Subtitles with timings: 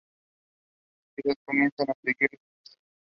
[0.01, 0.07] En
[1.17, 2.79] la ciudad comenzaron a surgir necesidades.